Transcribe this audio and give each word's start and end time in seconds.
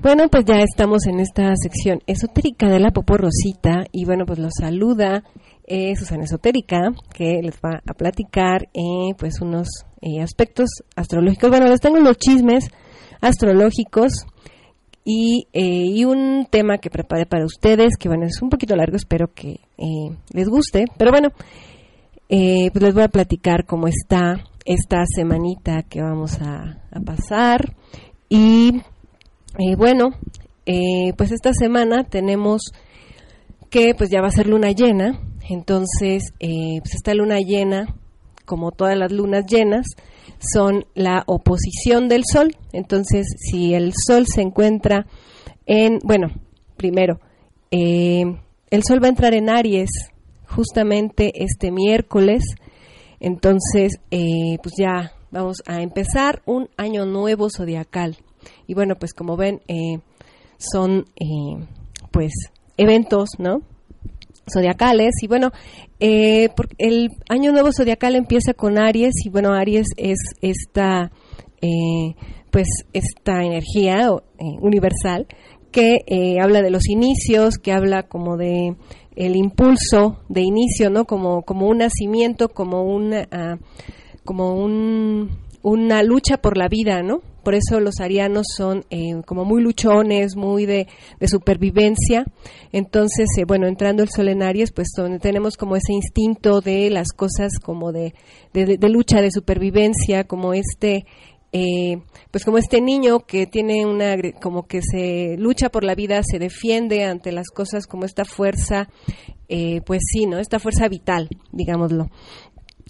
Bueno, 0.00 0.28
pues 0.28 0.44
ya 0.44 0.60
estamos 0.60 1.06
en 1.06 1.18
esta 1.18 1.52
sección 1.56 1.98
esotérica 2.06 2.68
de 2.68 2.78
la 2.78 2.92
Popo 2.92 3.16
Rosita 3.16 3.84
y 3.90 4.04
bueno, 4.04 4.26
pues 4.26 4.38
los 4.38 4.52
saluda 4.56 5.24
eh, 5.66 5.96
Susana 5.96 6.22
Esotérica 6.22 6.92
que 7.12 7.40
les 7.42 7.56
va 7.56 7.82
a 7.84 7.94
platicar 7.94 8.68
eh, 8.74 9.14
pues 9.18 9.40
unos 9.40 9.66
eh, 10.00 10.22
aspectos 10.22 10.68
astrológicos. 10.94 11.50
Bueno, 11.50 11.66
les 11.66 11.80
tengo 11.80 11.98
los 11.98 12.16
chismes 12.16 12.70
astrológicos 13.20 14.24
y, 15.04 15.48
eh, 15.52 15.86
y 15.86 16.04
un 16.04 16.46
tema 16.48 16.78
que 16.78 16.90
preparé 16.90 17.26
para 17.26 17.44
ustedes 17.44 17.96
que 17.98 18.08
bueno, 18.08 18.24
es 18.24 18.40
un 18.40 18.50
poquito 18.50 18.76
largo, 18.76 18.96
espero 18.96 19.34
que 19.34 19.60
eh, 19.78 20.16
les 20.32 20.48
guste, 20.48 20.84
pero 20.96 21.10
bueno, 21.10 21.30
eh, 22.28 22.70
pues 22.70 22.84
les 22.84 22.94
voy 22.94 23.02
a 23.02 23.08
platicar 23.08 23.66
cómo 23.66 23.88
está 23.88 24.44
esta 24.64 25.02
semanita 25.06 25.82
que 25.82 26.02
vamos 26.02 26.40
a, 26.40 26.78
a 26.92 27.00
pasar 27.00 27.74
y 28.28 28.80
eh, 29.58 29.76
bueno, 29.76 30.10
eh, 30.66 31.12
pues 31.16 31.32
esta 31.32 31.52
semana 31.52 32.04
tenemos 32.04 32.72
que 33.70 33.94
pues 33.94 34.10
ya 34.10 34.20
va 34.20 34.28
a 34.28 34.32
ser 34.32 34.46
luna 34.46 34.72
llena, 34.72 35.20
entonces 35.48 36.32
eh, 36.40 36.80
pues 36.80 36.94
esta 36.94 37.14
luna 37.14 37.38
llena, 37.38 37.94
como 38.44 38.72
todas 38.72 38.96
las 38.96 39.12
lunas 39.12 39.46
llenas, 39.46 39.86
son 40.40 40.86
la 40.94 41.24
oposición 41.26 42.08
del 42.08 42.22
sol. 42.30 42.56
Entonces, 42.72 43.26
si 43.38 43.74
el 43.74 43.92
sol 43.94 44.26
se 44.26 44.42
encuentra 44.42 45.06
en, 45.66 45.98
bueno, 46.04 46.28
primero, 46.76 47.20
eh, 47.70 48.24
el 48.70 48.82
sol 48.84 49.02
va 49.02 49.06
a 49.06 49.10
entrar 49.10 49.34
en 49.34 49.50
Aries 49.50 49.90
justamente 50.46 51.32
este 51.42 51.70
miércoles, 51.70 52.42
entonces 53.20 54.00
eh, 54.10 54.56
pues 54.62 54.74
ya 54.78 55.12
vamos 55.30 55.58
a 55.66 55.82
empezar 55.82 56.42
un 56.46 56.68
año 56.76 57.04
nuevo 57.04 57.48
zodiacal. 57.50 58.16
Y 58.68 58.74
bueno, 58.74 58.94
pues 58.94 59.12
como 59.12 59.36
ven, 59.36 59.60
eh, 59.66 59.98
son 60.58 61.06
eh, 61.16 61.66
pues 62.12 62.32
eventos, 62.76 63.30
¿no? 63.38 63.62
Zodiacales. 64.52 65.14
Y 65.22 65.26
bueno, 65.26 65.50
eh, 66.00 66.48
el 66.78 67.10
año 67.28 67.50
nuevo 67.50 67.70
zodiacal 67.72 68.14
empieza 68.14 68.54
con 68.54 68.78
Aries 68.78 69.14
y 69.24 69.30
bueno, 69.30 69.52
Aries 69.52 69.88
es 69.96 70.18
esta, 70.42 71.10
eh, 71.60 72.14
pues 72.50 72.68
esta 72.92 73.42
energía 73.42 74.10
eh, 74.38 74.44
universal 74.60 75.26
que 75.72 75.98
eh, 76.06 76.40
habla 76.40 76.62
de 76.62 76.70
los 76.70 76.88
inicios, 76.88 77.56
que 77.58 77.72
habla 77.72 78.04
como 78.04 78.36
de 78.36 78.76
el 79.16 79.36
impulso 79.36 80.20
de 80.28 80.42
inicio, 80.42 80.90
¿no? 80.90 81.04
Como, 81.04 81.42
como 81.42 81.66
un 81.68 81.78
nacimiento, 81.78 82.48
como 82.48 82.82
una, 82.84 83.26
ah, 83.32 83.56
como 84.24 84.54
un, 84.54 85.38
una 85.62 86.02
lucha 86.02 86.36
por 86.36 86.56
la 86.56 86.68
vida, 86.68 87.02
¿no? 87.02 87.22
Por 87.48 87.54
eso 87.54 87.80
los 87.80 88.00
arianos 88.00 88.44
son 88.54 88.84
eh, 88.90 89.22
como 89.24 89.46
muy 89.46 89.62
luchones, 89.62 90.36
muy 90.36 90.66
de, 90.66 90.86
supervivencia. 91.26 92.26
Entonces, 92.72 93.26
eh, 93.38 93.44
bueno, 93.46 93.66
entrando 93.66 94.02
el 94.02 94.10
sol 94.10 94.28
en 94.28 94.42
Aries, 94.42 94.70
pues 94.70 94.88
donde 94.94 95.18
tenemos 95.18 95.56
como 95.56 95.74
ese 95.74 95.94
instinto 95.94 96.60
de 96.60 96.90
las 96.90 97.08
cosas 97.16 97.52
como 97.58 97.90
de, 97.90 98.12
de, 98.52 98.88
lucha, 98.90 99.22
de 99.22 99.30
supervivencia, 99.30 100.24
como 100.24 100.52
este, 100.52 101.06
eh, 101.52 102.02
pues 102.30 102.44
como 102.44 102.58
este 102.58 102.82
niño 102.82 103.20
que 103.20 103.46
tiene 103.46 103.86
una, 103.86 104.14
como 104.42 104.66
que 104.66 104.82
se 104.82 105.36
lucha 105.38 105.70
por 105.70 105.84
la 105.84 105.94
vida, 105.94 106.20
se 106.22 106.38
defiende 106.38 107.04
ante 107.04 107.32
las 107.32 107.48
cosas 107.48 107.86
como 107.86 108.04
esta 108.04 108.26
fuerza, 108.26 108.90
eh, 109.48 109.80
pues 109.86 110.02
sí, 110.12 110.26
¿no? 110.26 110.38
Esta 110.38 110.58
fuerza 110.58 110.86
vital, 110.86 111.30
digámoslo. 111.50 112.10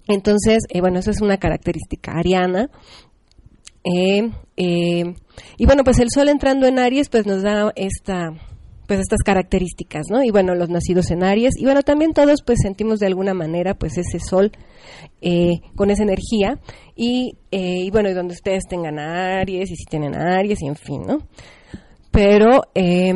Entonces, 0.09 0.63
eh, 0.69 0.81
bueno, 0.81 0.99
eso 0.99 1.11
es 1.11 1.21
una 1.21 1.37
característica 1.37 2.11
ariana. 2.11 2.69
Eh, 3.83 4.29
eh, 4.57 5.13
y 5.57 5.65
bueno, 5.65 5.83
pues 5.83 5.99
el 5.99 6.09
sol 6.13 6.29
entrando 6.29 6.67
en 6.67 6.79
Aries, 6.79 7.09
pues 7.09 7.25
nos 7.25 7.41
da 7.43 7.71
esta, 7.75 8.31
pues 8.87 8.99
estas 8.99 9.21
características, 9.23 10.07
¿no? 10.09 10.23
Y 10.23 10.31
bueno, 10.31 10.53
los 10.55 10.69
nacidos 10.69 11.11
en 11.11 11.23
Aries, 11.23 11.53
y 11.57 11.63
bueno, 11.63 11.81
también 11.83 12.13
todos 12.13 12.41
pues 12.45 12.59
sentimos 12.61 12.99
de 12.99 13.07
alguna 13.07 13.33
manera 13.33 13.73
pues 13.75 13.97
ese 13.97 14.19
sol 14.19 14.51
eh, 15.21 15.59
con 15.75 15.91
esa 15.91 16.03
energía, 16.03 16.59
y, 16.95 17.37
eh, 17.51 17.83
y 17.85 17.89
bueno, 17.91 18.09
y 18.09 18.13
donde 18.13 18.33
ustedes 18.33 18.63
tengan 18.69 18.99
Aries, 18.99 19.71
y 19.71 19.75
si 19.75 19.85
tienen 19.85 20.15
Aries, 20.15 20.61
y 20.61 20.67
en 20.67 20.75
fin, 20.75 21.01
¿no? 21.07 21.19
Pero, 22.11 22.63
eh, 22.75 23.13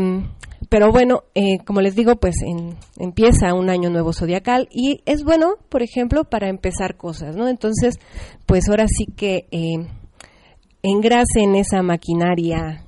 pero 0.69 0.91
bueno, 0.91 1.23
eh, 1.35 1.57
como 1.65 1.81
les 1.81 1.95
digo, 1.95 2.15
pues 2.17 2.35
en- 2.41 2.75
empieza 2.99 3.53
un 3.53 3.69
año 3.69 3.89
nuevo 3.89 4.13
zodiacal 4.13 4.69
y 4.71 5.01
es 5.05 5.23
bueno, 5.23 5.55
por 5.69 5.81
ejemplo, 5.83 6.23
para 6.23 6.47
empezar 6.49 6.95
cosas, 6.95 7.35
¿no? 7.35 7.47
Entonces, 7.49 7.95
pues 8.45 8.69
ahora 8.69 8.85
sí 8.87 9.05
que 9.15 9.47
eh, 9.51 9.87
engrasen 10.83 11.55
esa 11.55 11.81
maquinaria 11.81 12.85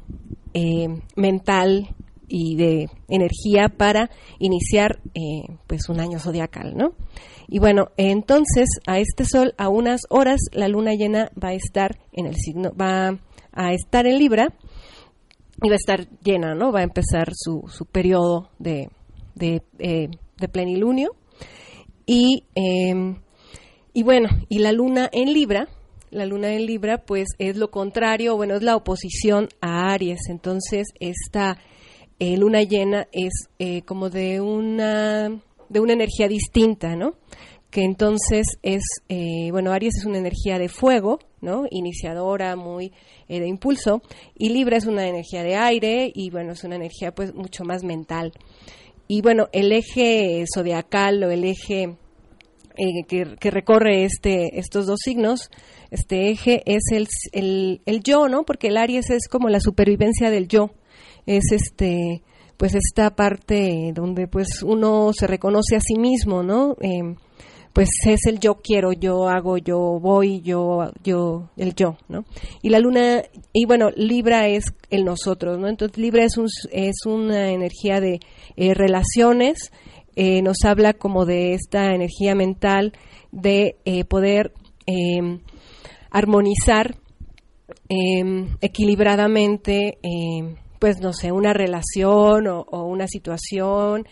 eh, 0.54 0.88
mental 1.16 1.96
y 2.28 2.56
de 2.56 2.90
energía 3.08 3.70
para 3.70 4.10
iniciar 4.40 5.00
eh, 5.14 5.48
pues 5.68 5.90
un 5.90 6.00
año 6.00 6.20
zodiacal, 6.20 6.76
¿no? 6.76 6.94
Y 7.48 7.60
bueno, 7.60 7.88
entonces 7.98 8.68
a 8.86 9.00
este 9.00 9.26
sol 9.26 9.54
a 9.58 9.70
unas 9.70 10.02
horas 10.10 10.42
la 10.52 10.68
luna 10.68 10.94
llena 10.94 11.32
va 11.42 11.50
a 11.50 11.54
estar 11.54 12.00
en 12.12 12.26
el 12.26 12.36
signo, 12.36 12.72
va 12.80 13.20
a 13.54 13.74
estar 13.74 14.08
en 14.08 14.18
Libra 14.18 14.54
y 15.62 15.70
va 15.70 15.76
a 15.76 15.78
estar 15.78 16.08
llena, 16.22 16.54
¿no? 16.54 16.72
Va 16.72 16.82
a 16.82 16.84
empezar 16.84 17.30
su, 17.34 17.64
su 17.70 17.86
periodo 17.86 18.50
de, 18.60 18.90
de, 19.36 19.62
eh, 19.80 20.10
de 20.38 20.48
plenilunio. 20.50 21.12
Y, 22.08 22.44
y 23.94 24.04
bueno, 24.04 24.30
y 24.48 24.60
la 24.60 24.72
luna 24.72 25.10
en 25.12 25.34
Libra, 25.34 25.68
la 26.16 26.26
luna 26.26 26.54
en 26.54 26.66
Libra, 26.66 27.00
pues 27.00 27.28
es 27.38 27.58
lo 27.58 27.70
contrario, 27.70 28.36
bueno, 28.36 28.56
es 28.56 28.64
la 28.64 28.76
oposición 28.76 29.50
a 29.62 29.92
Aries. 29.94 30.30
Entonces, 30.30 30.88
esta 31.00 31.58
eh, 32.20 32.38
luna 32.38 32.64
llena 32.64 33.08
es 33.12 33.34
eh, 33.60 33.82
como 33.84 34.10
de 34.10 34.42
una, 34.42 35.30
de 35.70 35.80
una 35.80 35.94
energía 35.94 36.28
distinta, 36.28 36.96
¿no? 36.96 37.16
que 37.76 37.84
entonces 37.84 38.48
es, 38.64 38.84
eh, 39.10 39.50
bueno, 39.52 39.74
Aries 39.74 39.98
es 39.98 40.06
una 40.06 40.18
energía 40.18 40.58
de 40.58 40.70
fuego, 40.70 41.20
¿no? 41.42 41.66
Iniciadora, 41.70 42.56
muy 42.56 42.94
eh, 43.28 43.42
de 43.42 43.48
impulso, 43.50 44.02
y 44.34 44.48
Libra 44.48 44.78
es 44.78 44.86
una 44.86 45.06
energía 45.06 45.44
de 45.44 45.58
aire 45.58 46.10
y, 46.16 46.30
bueno, 46.30 46.54
es 46.54 46.64
una 46.64 46.78
energía 46.78 47.14
pues 47.14 47.34
mucho 47.34 47.66
más 47.66 47.84
mental. 47.84 48.32
Y 49.10 49.22
bueno, 49.22 49.50
el 49.52 49.74
eje 49.74 50.46
zodiacal 50.56 51.22
o 51.26 51.32
el 51.32 51.44
eje 51.44 51.98
eh, 52.78 53.04
que, 53.08 53.52
recorre 53.52 54.04
este, 54.04 54.60
estos 54.60 54.86
dos 54.86 55.00
signos, 55.04 55.50
este 55.92 56.30
eje 56.30 56.64
es 56.66 56.84
el, 56.92 57.08
el, 57.32 57.82
el 57.86 58.02
yo, 58.02 58.28
¿no? 58.28 58.44
Porque 58.44 58.68
el 58.68 58.78
Aries 58.78 59.10
es 59.10 59.28
como 59.28 59.50
la 59.50 59.60
supervivencia 59.60 60.30
del 60.30 60.48
yo, 60.48 60.72
es 61.26 61.52
este 61.52 62.22
pues 62.58 62.74
esta 62.74 63.16
parte 63.16 63.92
donde 63.94 64.28
pues 64.28 64.64
uno 64.64 65.12
se 65.14 65.28
reconoce 65.28 65.76
a 65.76 65.82
sí 65.82 65.96
mismo, 65.96 66.42
¿no? 66.42 66.78
Eh, 66.80 67.16
pues 67.76 67.90
es 68.06 68.26
el 68.28 68.40
yo 68.40 68.62
quiero, 68.64 68.94
yo 68.94 69.28
hago, 69.28 69.58
yo 69.58 70.00
voy, 70.00 70.40
yo, 70.40 70.94
yo, 71.04 71.50
el 71.58 71.76
yo, 71.76 71.98
¿no? 72.08 72.24
Y 72.62 72.70
la 72.70 72.80
luna, 72.80 73.24
y 73.52 73.66
bueno, 73.66 73.90
Libra 73.98 74.48
es 74.48 74.74
el 74.90 75.04
nosotros, 75.04 75.60
¿no? 75.60 75.68
Entonces 75.68 75.98
Libra 75.98 76.24
es, 76.24 76.38
un, 76.38 76.48
es 76.72 77.06
una 77.06 77.50
energía 77.50 78.00
de 78.00 78.22
eh, 78.56 78.74
relaciones, 78.74 79.74
eh, 80.16 80.42
nos 80.42 80.64
habla 80.64 80.94
como 80.94 81.26
de 81.26 81.54
esta 81.54 81.94
energía 81.94 82.36
mental 82.36 82.94
de 83.32 83.78
eh, 83.86 84.06
poder 84.06 84.54
eh, 84.88 85.40
armonizar 86.10 86.96
eh, 87.90 88.48
equilibradamente, 88.62 89.98
eh, 90.02 90.56
pues 90.80 91.00
no 91.02 91.14
sé, 91.14 91.32
una 91.32 91.54
relación 91.54 92.48
o, 92.48 92.62
o 92.62 92.84
una 92.84 93.08
situación, 93.08 94.06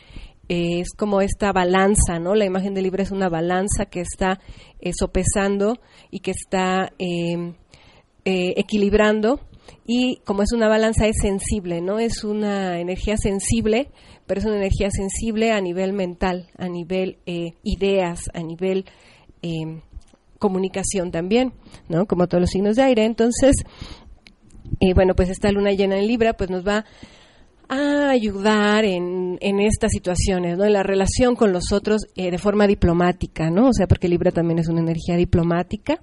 eh, 0.50 0.82
es 0.82 0.94
como 0.96 1.22
esta 1.22 1.52
balanza, 1.54 2.20
¿no? 2.20 2.36
La 2.36 2.46
imagen 2.46 2.74
de 2.74 2.82
Libra 2.82 3.04
es 3.04 3.12
una 3.12 3.30
balanza 3.30 3.86
que 3.86 4.02
está 4.02 4.40
eh, 4.80 4.92
sopesando 4.98 5.78
y 6.12 6.20
que 6.20 6.32
está 6.32 6.92
equilibrando 8.26 9.40
y 9.86 10.18
como 10.26 10.44
es 10.44 10.52
una 10.54 10.68
balanza 10.68 11.08
es 11.08 11.18
sensible, 11.22 11.82
¿no? 11.82 12.00
Es 12.00 12.24
una 12.24 12.80
energía 12.80 13.18
sensible, 13.18 13.90
pero 14.26 14.40
es 14.40 14.46
una 14.46 14.58
energía 14.58 14.90
sensible 14.92 15.52
a 15.52 15.62
nivel 15.62 15.94
mental, 15.94 16.50
a 16.58 16.68
nivel 16.68 17.18
eh, 17.26 17.54
ideas, 17.64 18.30
a 18.34 18.42
nivel 18.42 18.86
eh, 19.42 19.82
comunicación 20.40 21.12
también, 21.12 21.54
¿no? 21.90 22.06
Como 22.06 22.28
todos 22.28 22.42
los 22.42 22.50
signos 22.50 22.76
de 22.76 22.84
aire. 22.84 23.06
Entonces, 23.06 23.56
eh, 24.80 24.94
bueno, 24.94 25.16
pues 25.16 25.30
esta 25.30 25.52
luna 25.52 25.72
llena 25.72 25.98
en 25.98 26.08
Libra, 26.08 26.34
pues 26.34 26.50
nos 26.50 26.68
va 26.68 26.86
a 27.70 28.10
ayudar 28.10 28.86
en, 28.86 29.38
en 29.42 29.60
estas 29.60 29.92
situaciones, 29.92 30.58
¿no? 30.58 30.66
En 30.66 30.74
la 30.74 30.84
relación 30.84 31.36
con 31.36 31.54
los 31.54 31.72
otros 31.72 32.08
eh, 32.16 32.30
de 32.30 32.38
forma 32.38 32.68
diplomática, 32.68 33.50
¿no? 33.50 33.70
O 33.70 33.74
sea, 33.74 33.88
porque 33.88 34.08
Libra 34.08 34.32
también 34.32 34.60
es 34.60 34.68
una 34.68 34.82
energía 34.82 35.16
diplomática 35.16 36.02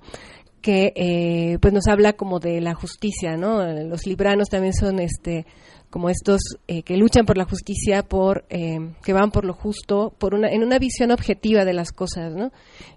que 0.60 0.92
eh, 0.94 1.58
pues 1.60 1.72
nos 1.72 1.86
habla 1.88 2.12
como 2.12 2.38
de 2.38 2.60
la 2.60 2.74
justicia, 2.74 3.36
¿no? 3.36 3.64
Los 3.84 4.06
libranos 4.06 4.48
también 4.48 4.74
son 4.74 5.00
este 5.00 5.46
como 5.90 6.08
estos 6.08 6.40
eh, 6.68 6.82
que 6.82 6.96
luchan 6.96 7.26
por 7.26 7.36
la 7.36 7.44
justicia, 7.44 8.04
por 8.04 8.44
eh, 8.48 8.78
que 9.02 9.12
van 9.12 9.32
por 9.32 9.44
lo 9.44 9.52
justo, 9.52 10.14
por 10.18 10.34
una 10.34 10.48
en 10.48 10.62
una 10.62 10.78
visión 10.78 11.10
objetiva 11.10 11.64
de 11.64 11.72
las 11.72 11.90
cosas, 11.90 12.32
¿no? 12.34 12.52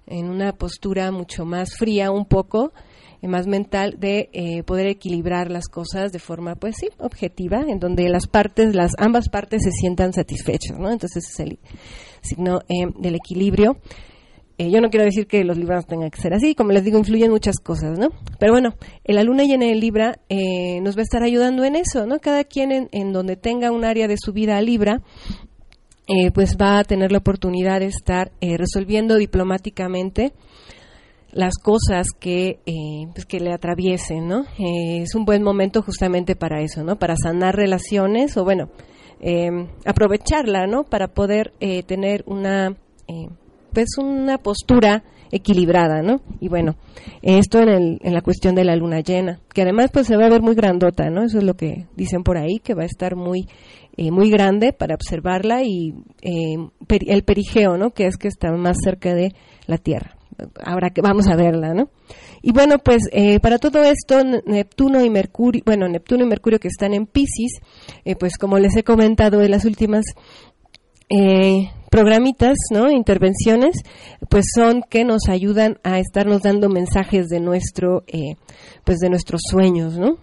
En 0.05 0.29
una 0.29 0.53
postura 0.53 1.11
mucho 1.11 1.43
más 1.43 1.75
fría, 1.75 2.11
un 2.11 2.25
poco 2.25 2.71
eh, 3.21 3.27
más 3.27 3.47
mental 3.47 3.95
de 3.97 4.29
eh, 4.31 4.61
poder 4.63 4.85
equilibrar 4.85 5.49
las 5.49 5.67
cosas 5.67 6.11
de 6.11 6.19
forma, 6.19 6.55
pues 6.55 6.75
sí, 6.79 6.89
objetiva, 6.99 7.61
en 7.67 7.79
donde 7.79 8.07
las 8.09 8.27
partes, 8.27 8.75
las 8.75 8.91
ambas 8.99 9.27
partes 9.27 9.63
se 9.63 9.71
sientan 9.71 10.13
satisfechas, 10.13 10.77
¿no? 10.77 10.91
Entonces 10.91 11.27
es 11.27 11.39
el 11.39 11.59
signo 12.21 12.59
del 12.69 13.15
equilibrio. 13.15 13.77
Eh, 14.57 14.69
yo 14.69 14.81
no 14.81 14.89
quiero 14.89 15.05
decir 15.05 15.25
que 15.25 15.43
los 15.43 15.57
libranos 15.57 15.87
tengan 15.87 16.11
que 16.11 16.21
ser 16.21 16.33
así, 16.33 16.53
como 16.53 16.71
les 16.71 16.83
digo, 16.83 16.99
influyen 16.99 17.31
muchas 17.31 17.55
cosas, 17.57 17.97
¿no? 17.97 18.09
Pero 18.39 18.53
bueno, 18.53 18.75
en 19.03 19.15
la 19.15 19.23
luna 19.23 19.43
llena 19.43 19.65
en 19.65 19.79
Libra 19.79 20.19
eh, 20.29 20.79
nos 20.81 20.95
va 20.95 20.99
a 20.99 21.03
estar 21.03 21.23
ayudando 21.23 21.63
en 21.63 21.75
eso, 21.75 22.05
¿no? 22.05 22.19
Cada 22.19 22.43
quien 22.43 22.71
en, 22.71 22.89
en 22.91 23.13
donde 23.13 23.35
tenga 23.35 23.71
un 23.71 23.83
área 23.83 24.07
de 24.07 24.17
su 24.17 24.31
vida 24.31 24.57
a 24.57 24.61
Libra, 24.61 25.01
eh, 26.05 26.31
pues 26.31 26.57
va 26.61 26.79
a 26.79 26.83
tener 26.83 27.13
la 27.13 27.19
oportunidad 27.19 27.79
de 27.79 27.85
estar 27.85 28.33
eh, 28.41 28.57
resolviendo 28.57 29.15
diplomáticamente 29.15 30.33
las 31.31 31.53
cosas 31.57 32.07
que, 32.19 32.59
eh, 32.65 33.07
pues 33.13 33.25
que 33.25 33.39
le 33.39 33.53
atraviesen, 33.53 34.27
¿no? 34.27 34.43
Es 34.59 35.15
un 35.15 35.23
buen 35.23 35.43
momento 35.43 35.81
justamente 35.81 36.35
para 36.35 36.61
eso, 36.61 36.83
¿no? 36.83 36.99
Para 36.99 37.15
sanar 37.15 37.55
relaciones 37.55 38.35
o, 38.35 38.43
bueno, 38.43 38.69
aprovecharla, 39.85 40.67
¿no? 40.67 40.83
Para 40.83 41.07
poder 41.07 41.53
tener 41.87 42.23
una, 42.27 42.75
pues 43.73 43.97
una 43.97 44.37
postura 44.37 45.03
equilibrada, 45.31 46.03
¿no? 46.03 46.21
Y 46.39 46.47
bueno, 46.47 46.75
esto 47.21 47.59
en, 47.59 47.69
el, 47.69 47.99
en 48.03 48.13
la 48.13 48.21
cuestión 48.21 48.53
de 48.53 48.63
la 48.63 48.75
luna 48.75 48.99
llena, 48.99 49.39
que 49.53 49.63
además 49.63 49.89
pues 49.91 50.05
se 50.07 50.15
va 50.15 50.27
a 50.27 50.29
ver 50.29 50.41
muy 50.41 50.53
grandota, 50.53 51.09
¿no? 51.09 51.23
Eso 51.23 51.39
es 51.39 51.43
lo 51.43 51.55
que 51.55 51.87
dicen 51.95 52.23
por 52.23 52.37
ahí, 52.37 52.59
que 52.63 52.75
va 52.75 52.83
a 52.83 52.85
estar 52.85 53.15
muy, 53.15 53.47
eh, 53.97 54.11
muy 54.11 54.29
grande 54.29 54.73
para 54.73 54.93
observarla 54.93 55.63
y 55.63 55.95
eh, 56.21 56.57
el 57.07 57.23
perigeo, 57.23 57.77
¿no? 57.77 57.91
Que 57.91 58.05
es 58.05 58.17
que 58.17 58.27
está 58.27 58.51
más 58.51 58.77
cerca 58.83 59.15
de 59.15 59.33
la 59.65 59.77
Tierra. 59.77 60.15
Ahora 60.63 60.91
que 60.91 61.01
vamos 61.01 61.27
a 61.27 61.35
verla, 61.35 61.73
¿no? 61.73 61.89
Y 62.45 62.51
bueno, 62.51 62.77
pues 62.77 63.03
eh, 63.13 63.39
para 63.39 63.57
todo 63.57 63.81
esto, 63.83 64.21
Neptuno 64.45 65.03
y 65.03 65.09
Mercurio, 65.09 65.63
bueno, 65.65 65.87
Neptuno 65.87 66.25
y 66.25 66.27
Mercurio 66.27 66.59
que 66.59 66.67
están 66.67 66.93
en 66.93 67.05
Pisces, 67.05 67.61
eh, 68.03 68.15
pues 68.17 68.37
como 68.37 68.59
les 68.59 68.75
he 68.75 68.83
comentado 68.83 69.41
en 69.41 69.51
las 69.51 69.63
últimas 69.63 70.03
eh, 71.09 71.71
programitas, 71.93 72.57
¿no? 72.71 72.89
Intervenciones, 72.89 73.83
pues 74.27 74.45
son 74.55 74.81
que 74.89 75.05
nos 75.05 75.29
ayudan 75.29 75.77
a 75.83 75.99
estarnos 75.99 76.41
dando 76.41 76.67
mensajes 76.67 77.27
de 77.27 77.39
nuestro, 77.39 78.03
eh, 78.07 78.33
pues 78.83 78.97
de 78.97 79.11
nuestros 79.11 79.41
sueños, 79.47 79.99
¿no? 79.99 80.17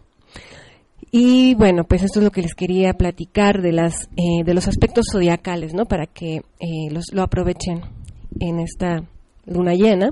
Y 1.12 1.54
bueno, 1.54 1.84
pues 1.84 2.02
esto 2.02 2.18
es 2.18 2.24
lo 2.24 2.32
que 2.32 2.42
les 2.42 2.56
quería 2.56 2.94
platicar 2.94 3.62
de 3.62 3.70
las, 3.70 4.08
eh, 4.16 4.42
de 4.44 4.52
los 4.52 4.66
aspectos 4.66 5.06
zodiacales, 5.12 5.72
¿no? 5.72 5.84
Para 5.84 6.06
que 6.06 6.38
eh, 6.58 6.90
los, 6.90 7.04
lo 7.12 7.22
aprovechen 7.22 7.82
en 8.40 8.58
esta 8.58 9.04
luna 9.46 9.74
llena 9.74 10.10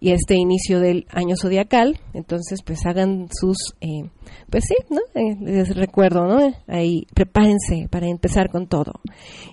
y 0.00 0.12
este 0.12 0.34
inicio 0.34 0.80
del 0.80 1.06
año 1.10 1.36
zodiacal. 1.36 2.00
Entonces, 2.14 2.62
pues 2.64 2.86
hagan 2.86 3.28
sus, 3.30 3.74
eh, 3.82 4.08
pues 4.48 4.64
sí, 4.66 4.76
¿no? 4.88 5.00
Eh, 5.14 5.36
les 5.40 5.76
recuerdo, 5.76 6.24
¿no? 6.24 6.54
Ahí 6.66 7.06
prepárense 7.14 7.86
para 7.90 8.08
empezar 8.08 8.50
con 8.50 8.66
todo. 8.66 8.92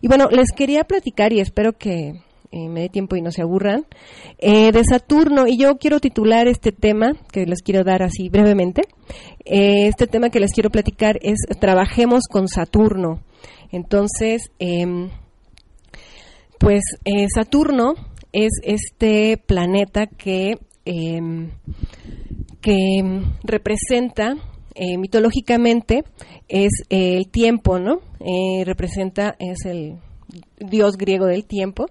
Y 0.01 0.07
bueno, 0.07 0.29
les 0.31 0.51
quería 0.55 0.85
platicar 0.85 1.33
y 1.33 1.41
espero 1.41 1.73
que 1.73 2.13
eh, 2.51 2.69
me 2.69 2.81
dé 2.81 2.89
tiempo 2.89 3.17
y 3.17 3.21
no 3.21 3.31
se 3.31 3.41
aburran, 3.41 3.85
de 4.39 4.83
Saturno. 4.89 5.47
Y 5.47 5.57
yo 5.57 5.77
quiero 5.77 5.99
titular 5.99 6.47
este 6.47 6.71
tema, 6.71 7.11
que 7.31 7.45
les 7.45 7.61
quiero 7.61 7.83
dar 7.83 8.01
así 8.01 8.29
brevemente. 8.29 8.83
Este 9.43 10.07
tema 10.07 10.29
que 10.29 10.39
les 10.39 10.53
quiero 10.53 10.69
platicar 10.69 11.19
es 11.21 11.39
Trabajemos 11.59 12.23
con 12.29 12.47
Saturno. 12.47 13.19
Entonces, 13.71 14.49
em, 14.59 15.09
pues 16.57 16.83
Saturno 17.35 17.95
es 18.45 18.51
este 18.61 19.37
planeta 19.37 20.05
que, 20.05 20.59
em, 20.85 21.49
que 22.61 22.99
em, 22.99 23.23
representa 23.43 24.35
eh, 24.75 24.97
mitológicamente 24.99 26.03
es 26.47 26.71
el 26.89 27.29
tiempo, 27.29 27.79
¿no? 27.79 27.99
Eh, 28.19 28.63
representa, 28.63 29.35
es 29.39 29.65
el 29.65 29.97
dios 30.59 30.97
griego 30.97 31.25
del 31.25 31.45
tiempo 31.45 31.87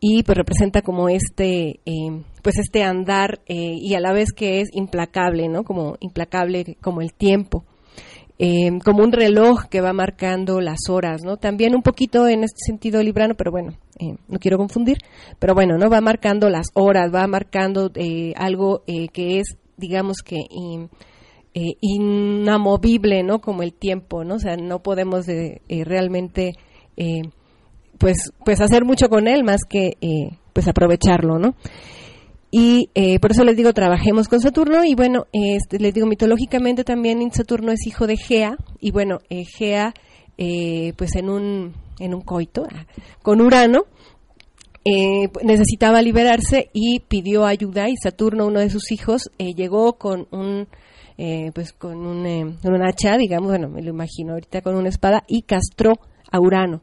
y 0.00 0.22
pues 0.22 0.38
representa 0.38 0.82
como 0.82 1.08
este 1.08 1.80
eh, 1.84 2.22
pues 2.42 2.58
este 2.58 2.82
andar 2.82 3.40
eh, 3.46 3.74
y 3.78 3.94
a 3.94 4.00
la 4.00 4.12
vez 4.12 4.32
que 4.32 4.60
es 4.60 4.68
implacable 4.72 5.48
no 5.48 5.64
como 5.64 5.96
implacable 6.00 6.76
como 6.80 7.00
el 7.00 7.12
tiempo 7.12 7.64
eh, 8.38 8.78
como 8.84 9.02
un 9.02 9.12
reloj 9.12 9.64
que 9.70 9.80
va 9.80 9.92
marcando 9.92 10.60
las 10.60 10.88
horas 10.88 11.22
no 11.24 11.38
también 11.38 11.74
un 11.74 11.82
poquito 11.82 12.28
en 12.28 12.44
este 12.44 12.58
sentido 12.66 13.02
librano 13.02 13.34
pero 13.36 13.50
bueno 13.50 13.78
eh, 13.98 14.16
no 14.28 14.38
quiero 14.38 14.58
confundir 14.58 14.98
pero 15.38 15.54
bueno 15.54 15.78
no 15.78 15.88
va 15.88 16.00
marcando 16.00 16.48
las 16.50 16.66
horas 16.74 17.12
va 17.14 17.26
marcando 17.26 17.90
eh, 17.94 18.32
algo 18.36 18.82
eh, 18.86 19.08
que 19.08 19.40
es 19.40 19.56
digamos 19.76 20.18
que 20.24 20.36
eh, 21.54 21.76
inamovible 21.80 23.22
no 23.22 23.40
como 23.40 23.62
el 23.62 23.72
tiempo 23.72 24.24
no 24.24 24.34
o 24.34 24.38
sea 24.38 24.56
no 24.56 24.82
podemos 24.82 25.28
eh, 25.28 25.60
realmente 25.84 26.52
eh, 26.96 27.22
pues 27.98 28.32
pues 28.44 28.60
hacer 28.60 28.84
mucho 28.84 29.08
con 29.08 29.26
él 29.26 29.44
más 29.44 29.60
que 29.68 29.96
pues 30.52 30.68
aprovecharlo 30.68 31.38
no 31.38 31.54
y 32.50 32.90
por 33.20 33.32
eso 33.32 33.44
les 33.44 33.56
digo 33.56 33.72
trabajemos 33.72 34.28
con 34.28 34.40
Saturno 34.40 34.84
y 34.84 34.94
bueno 34.94 35.26
este, 35.32 35.78
les 35.78 35.92
digo 35.92 36.06
mitológicamente 36.06 36.84
también 36.84 37.20
Saturno 37.32 37.72
es 37.72 37.86
hijo 37.86 38.06
de 38.06 38.16
Gea 38.16 38.56
y 38.80 38.90
bueno 38.90 39.18
Gea 39.28 39.94
eh, 40.38 40.92
pues 40.96 41.16
en 41.16 41.30
un 41.30 41.72
en 41.98 42.14
un 42.14 42.20
coito 42.20 42.66
ah, 42.70 42.86
con 43.22 43.40
Urano 43.40 43.84
eh, 44.84 45.28
necesitaba 45.42 46.00
liberarse 46.00 46.70
y 46.72 47.00
pidió 47.00 47.44
ayuda 47.44 47.88
y 47.88 47.96
Saturno 47.96 48.46
uno 48.46 48.60
de 48.60 48.70
sus 48.70 48.92
hijos 48.92 49.30
eh, 49.38 49.54
llegó 49.54 49.94
con 49.94 50.28
un 50.30 50.68
eh, 51.18 51.50
pues 51.54 51.72
con 51.72 52.06
un, 52.06 52.26
un 52.62 52.82
hacha 52.82 53.16
digamos 53.16 53.50
bueno 53.50 53.68
me 53.68 53.82
lo 53.82 53.90
imagino 53.90 54.34
ahorita 54.34 54.60
con 54.60 54.76
una 54.76 54.88
espada 54.88 55.24
y 55.26 55.42
castró 55.42 55.94
a 56.30 56.40
Urano 56.40 56.82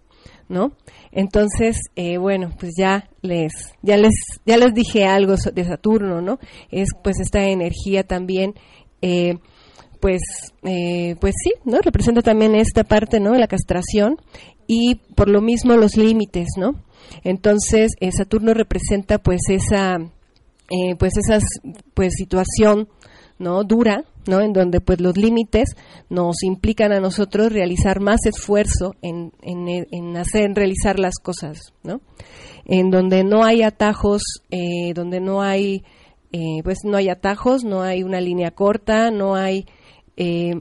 ¿no? 0.50 0.74
Entonces, 1.12 1.78
bueno, 2.20 2.52
pues 2.60 2.74
ya 2.78 3.10
les, 3.22 3.54
ya 3.82 3.98
les, 3.98 4.14
ya 4.46 4.58
les 4.58 4.74
dije 4.74 5.06
algo 5.06 5.36
de 5.36 5.64
Saturno, 5.64 6.22
¿no? 6.22 6.38
Es 6.70 6.90
pues 7.02 7.20
esta 7.22 7.44
energía 7.46 8.04
también, 8.04 8.54
pues, 10.04 10.22
eh, 10.64 11.16
pues 11.22 11.34
sí, 11.42 11.54
¿no? 11.64 11.80
Representa 11.80 12.22
también 12.22 12.56
esta 12.56 12.84
parte, 12.84 13.22
¿no? 13.22 13.36
La 13.36 13.48
castración 13.48 14.18
y 14.68 14.96
por 15.16 15.30
lo 15.30 15.40
mismo 15.40 15.78
los 15.78 15.96
límites, 15.96 16.50
¿no? 16.58 16.72
Entonces, 17.24 17.94
eh, 18.02 18.12
Saturno 18.12 18.54
representa 18.54 19.20
pues 19.20 19.40
esa, 19.48 19.96
eh, 19.96 20.98
pues 21.00 21.14
esas, 21.16 21.46
pues 21.94 22.16
situación, 22.18 22.90
¿no? 23.40 23.64
Dura, 23.64 24.04
¿no? 24.28 24.42
En 24.42 24.52
donde 24.52 24.82
pues 24.82 25.00
los 25.00 25.16
límites 25.16 25.70
nos 26.10 26.44
implican 26.44 26.92
a 26.92 27.00
nosotros 27.00 27.54
realizar 27.54 28.02
más 28.02 28.26
esfuerzo 28.26 28.96
en, 29.02 29.32
en, 29.42 29.88
en 29.90 30.18
hacer, 30.18 30.44
en 30.44 30.56
realizar 30.56 31.00
las 31.00 31.16
cosas, 31.16 31.72
¿no? 31.82 32.02
En 32.66 32.92
donde 32.92 33.24
no 33.24 33.46
hay 33.46 33.62
atajos, 33.62 34.22
eh, 34.52 34.94
donde 34.94 35.22
no 35.22 35.42
hay, 35.42 35.86
eh, 36.34 36.60
pues 36.62 36.80
no 36.84 36.98
hay 36.98 37.08
atajos, 37.08 37.64
no 37.64 37.84
hay 37.84 38.04
una 38.04 38.20
línea 38.20 38.52
corta, 38.52 39.10
no 39.10 39.36
hay 39.36 39.66
eh, 40.16 40.54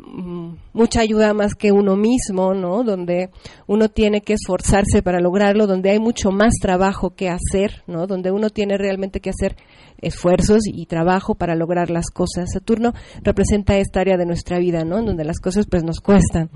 mucha 0.73 1.01
ayuda 1.01 1.35
más 1.35 1.55
que 1.55 1.73
uno 1.73 1.95
mismo, 1.95 2.55
¿no? 2.55 2.85
Donde 2.85 3.31
uno 3.67 3.89
tiene 3.91 4.23
que 4.23 4.33
esforzarse 4.33 5.03
para 5.03 5.21
lograrlo, 5.21 5.67
donde 5.67 5.91
hay 5.91 5.99
mucho 5.99 6.31
más 6.31 6.55
trabajo 6.61 7.15
que 7.15 7.29
hacer, 7.29 7.83
¿no? 7.87 8.07
Donde 8.07 8.31
uno 8.31 8.49
tiene 8.49 8.79
realmente 8.79 9.21
que 9.21 9.31
hacer 9.31 9.57
esfuerzos 10.01 10.63
y 10.67 10.87
trabajo 10.87 11.35
para 11.35 11.55
lograr 11.55 11.91
las 11.91 12.11
cosas. 12.11 12.51
Saturno 12.53 12.95
representa 13.23 13.77
esta 13.77 14.01
área 14.01 14.17
de 14.17 14.27
nuestra 14.27 14.59
vida, 14.59 14.85
¿no? 14.85 14.99
En 14.99 15.07
donde 15.07 15.25
las 15.25 15.39
cosas 15.39 15.67
pues 15.71 15.85
nos 15.85 16.01
cuestan. 16.01 16.51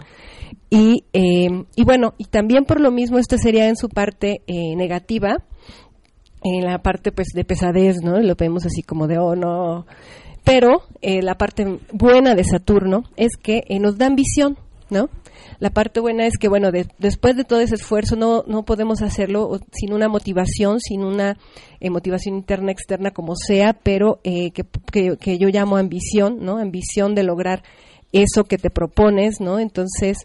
Y, 0.70 1.04
eh, 1.12 1.64
y 1.76 1.84
bueno, 1.84 2.14
y 2.16 2.24
también 2.24 2.64
por 2.64 2.80
lo 2.80 2.90
mismo 2.90 3.18
esto 3.18 3.36
sería 3.36 3.68
en 3.68 3.76
su 3.76 3.88
parte 3.88 4.42
eh, 4.46 4.74
negativa, 4.74 5.44
en 6.42 6.64
la 6.64 6.78
parte 6.78 7.12
pues 7.12 7.28
de 7.34 7.44
pesadez, 7.44 7.96
¿no? 8.02 8.18
Lo 8.20 8.34
vemos 8.36 8.64
así 8.64 8.82
como 8.82 9.06
de, 9.06 9.18
oh, 9.18 9.36
no. 9.36 9.86
Pero 10.46 10.82
eh, 11.02 11.20
la 11.22 11.34
parte 11.36 11.80
buena 11.92 12.34
de 12.34 12.44
Saturno 12.44 13.02
es 13.16 13.32
que 13.36 13.64
eh, 13.68 13.78
nos 13.80 13.98
da 13.98 14.06
ambición, 14.06 14.56
¿no? 14.88 15.10
La 15.58 15.70
parte 15.70 16.00
buena 16.00 16.24
es 16.26 16.38
que, 16.38 16.48
bueno, 16.48 16.70
de- 16.70 16.86
después 16.98 17.36
de 17.36 17.42
todo 17.44 17.60
ese 17.60 17.74
esfuerzo 17.74 18.14
no, 18.14 18.44
no 18.46 18.64
podemos 18.64 19.02
hacerlo 19.02 19.58
sin 19.72 19.92
una 19.92 20.08
motivación, 20.08 20.78
sin 20.80 21.02
una 21.02 21.36
eh, 21.80 21.90
motivación 21.90 22.36
interna, 22.36 22.70
externa, 22.70 23.10
como 23.10 23.34
sea, 23.36 23.72
pero 23.82 24.20
eh, 24.22 24.52
que, 24.52 24.64
que- 24.92 25.16
que 25.18 25.38
yo 25.38 25.48
llamo 25.48 25.76
ambición, 25.78 26.38
¿no? 26.40 26.58
Ambición 26.58 27.14
de 27.16 27.24
lograr 27.24 27.62
eso 28.12 28.44
que 28.44 28.56
te 28.58 28.70
propones, 28.70 29.40
¿no? 29.40 29.58
Entonces, 29.58 30.18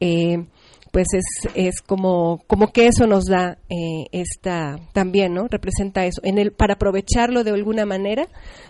eh, 0.00 0.44
pues 0.92 1.08
es, 1.14 1.24
es 1.54 1.80
como, 1.80 2.44
como 2.46 2.70
que 2.70 2.86
eso 2.86 3.06
nos 3.06 3.24
da 3.24 3.56
eh, 3.70 4.06
esta, 4.12 4.76
también, 4.92 5.32
¿no? 5.32 5.48
Representa 5.48 6.04
eso. 6.04 6.20
En 6.22 6.38
el, 6.38 6.52
para 6.52 6.74
aprovecharlo 6.74 7.44
de 7.44 7.50
alguna 7.50 7.86
manera, 7.86 8.28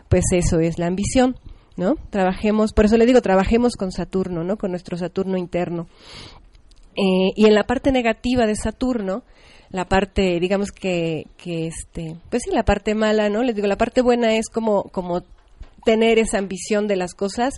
pues 0.09 0.25
eso 0.33 0.61
es 0.61 0.79
la 0.79 0.87
ambición, 0.87 1.37
¿no? 1.77 1.97
Trabajemos, 2.11 2.73
por 2.73 2.85
eso 2.85 2.97
le 2.97 3.07
digo, 3.07 3.21
trabajemos 3.21 3.75
con 3.75 3.91
Saturno, 3.91 4.45
¿no? 4.45 4.57
Con 4.57 4.71
nuestro 4.71 4.97
Saturno 4.97 5.37
interno. 5.37 5.89
Eh, 6.95 7.33
y 7.35 7.47
en 7.47 7.55
la 7.55 7.65
parte 7.65 7.91
negativa 7.91 8.47
de 8.47 8.55
Saturno, 8.55 9.25
la 9.71 9.87
parte, 9.87 10.39
digamos 10.39 10.71
que, 10.71 11.27
que 11.37 11.67
este, 11.67 12.17
pues 12.31 12.45
sí, 12.45 12.51
la 12.53 12.65
parte 12.65 12.95
mala, 12.95 13.31
¿no? 13.31 13.43
Les 13.43 13.57
digo, 13.57 13.67
la 13.67 13.79
parte 13.79 14.01
buena 14.01 14.37
es 14.37 14.49
como, 14.49 14.85
como 14.85 15.25
tener 15.85 16.21
esa 16.21 16.39
ambición 16.39 16.87
de 16.87 16.95
las 16.95 17.15
cosas, 17.15 17.55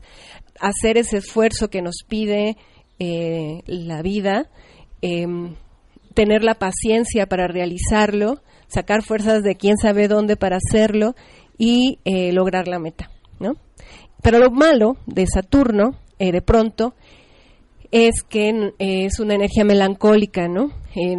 hacer 0.59 0.97
ese 0.97 1.19
esfuerzo 1.19 1.69
que 1.69 1.83
nos 1.83 1.97
pide 2.09 2.57
eh, 2.99 3.63
la 3.67 4.03
vida, 4.03 4.49
em, 5.03 5.57
tener 6.15 6.45
la 6.45 6.55
paciencia 6.55 7.27
para 7.27 7.49
realizarlo, 7.49 8.41
sacar 8.69 9.03
fuerzas 9.03 9.43
de 9.43 9.57
quién 9.57 9.77
sabe 9.77 10.07
dónde 10.07 10.37
para 10.37 10.59
hacerlo 10.59 11.15
y 11.59 11.99
eh, 12.05 12.33
lograr 12.33 12.69
la 12.69 12.79
meta, 12.79 13.11
¿no? 13.41 13.57
Pero 14.23 14.39
lo 14.39 14.51
malo 14.51 14.97
de 15.07 15.27
Saturno, 15.27 15.99
eh, 16.19 16.31
de 16.31 16.41
pronto, 16.41 16.95
es 17.91 18.23
que 18.23 18.73
es 18.79 19.21
una 19.21 19.35
energía 19.35 19.65
melancólica, 19.65 20.49
¿no? 20.49 20.71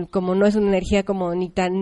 como 0.10 0.36
no 0.36 0.46
es 0.46 0.56
una 0.56 0.70
energía 0.70 1.04
como 1.04 1.36
ni 1.36 1.50
tan, 1.50 1.82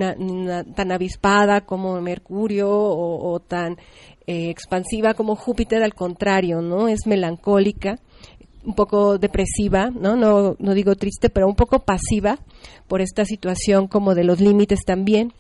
tan 0.75 0.91
avispada 0.91 1.62
como 1.62 2.00
Mercurio 2.01 2.69
o, 2.69 3.39
tan 3.39 3.77
expansiva 4.25 5.13
como 5.13 5.35
Júpiter, 5.35 5.83
al 5.83 5.93
contrario, 5.93 6.62
¿no? 6.62 6.88
Es 6.88 7.05
melancólica 7.05 7.97
un 8.65 8.75
poco 8.75 9.17
depresiva, 9.17 9.89
¿no? 9.89 10.15
¿no? 10.15 10.55
No 10.60 10.74
digo 10.74 10.96
triste, 10.96 11.29
pero 11.29 11.48
un 11.48 11.55
poco 11.55 11.79
pasiva 11.79 12.39
por 12.88 13.01
esta 13.01 13.25
situación 13.25 13.88
como 13.88 14.15
de 14.15 14.24
los 14.24 14.39
límites 14.39 14.79
también. 14.86 15.34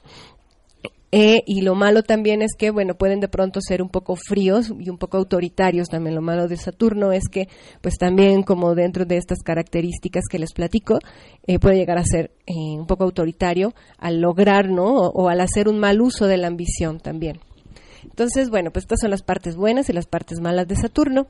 Eh, 1.15 1.43
y 1.45 1.61
lo 1.61 1.75
malo 1.75 2.01
también 2.01 2.41
es 2.41 2.55
que, 2.57 2.71
bueno, 2.71 2.95
pueden 2.95 3.19
de 3.19 3.27
pronto 3.27 3.59
ser 3.61 3.83
un 3.83 3.89
poco 3.89 4.15
fríos 4.15 4.73
y 4.79 4.89
un 4.89 4.97
poco 4.97 5.17
autoritarios 5.17 5.87
también. 5.87 6.15
Lo 6.15 6.23
malo 6.23 6.47
de 6.47 6.57
Saturno 6.57 7.11
es 7.11 7.25
que, 7.31 7.47
pues 7.81 7.99
también 7.99 8.41
como 8.41 8.73
dentro 8.73 9.05
de 9.05 9.17
estas 9.17 9.43
características 9.43 10.23
que 10.27 10.39
les 10.39 10.53
platico, 10.53 10.97
eh, 11.45 11.59
puede 11.59 11.75
llegar 11.75 11.99
a 11.99 12.03
ser 12.03 12.31
eh, 12.47 12.53
un 12.79 12.87
poco 12.87 13.03
autoritario 13.03 13.75
al 13.99 14.21
lograr, 14.21 14.69
¿no? 14.69 14.91
o 14.91 15.29
al 15.29 15.41
hacer 15.41 15.67
un 15.67 15.77
mal 15.77 16.01
uso 16.01 16.25
de 16.25 16.37
la 16.37 16.47
ambición 16.47 16.99
también. 16.99 17.39
Entonces, 18.03 18.49
bueno, 18.49 18.71
pues 18.71 18.83
estas 18.83 19.01
son 19.01 19.11
las 19.11 19.23
partes 19.23 19.55
buenas 19.55 19.89
y 19.89 19.93
las 19.93 20.07
partes 20.07 20.39
malas 20.39 20.67
de 20.67 20.75
Saturno. 20.75 21.27